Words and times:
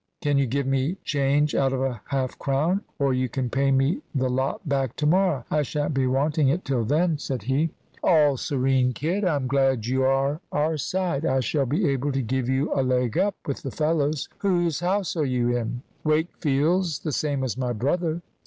Can 0.19 0.39
you 0.39 0.47
give 0.47 0.65
me 0.65 0.97
change 1.03 1.53
out 1.53 1.73
of 1.73 1.81
a 1.83 2.01
half 2.07 2.39
crown? 2.39 2.81
Or 2.97 3.13
you 3.13 3.29
can 3.29 3.51
pay 3.51 3.69
me 3.69 4.01
the 4.15 4.29
lot 4.31 4.67
back 4.67 4.95
to 4.95 5.05
morrow, 5.05 5.45
I 5.51 5.61
shan't 5.61 5.93
be 5.93 6.07
wanting 6.07 6.47
it 6.47 6.65
till 6.65 6.83
then," 6.83 7.19
said 7.19 7.43
he. 7.43 7.69
"All 8.03 8.35
serene, 8.35 8.93
kid; 8.93 9.23
I'm 9.23 9.45
glad 9.45 9.85
you 9.85 10.03
are 10.03 10.41
our 10.51 10.77
side. 10.77 11.23
I 11.23 11.39
shall 11.41 11.67
be 11.67 11.87
able 11.87 12.11
to 12.13 12.23
give 12.23 12.49
you 12.49 12.73
a 12.73 12.81
leg 12.81 13.15
up 13.15 13.35
with 13.45 13.61
the 13.61 13.69
fellows. 13.69 14.27
Whose 14.39 14.79
house 14.79 15.15
are 15.15 15.23
you 15.23 15.55
in?" 15.55 15.83
"Wakefield's, 16.03 16.97
the 16.97 17.11
same 17.11 17.43
as 17.43 17.55
my 17.55 17.71
brother." 17.71 18.23